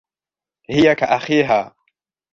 هي 0.69 0.95
كأخيها. 0.95 1.75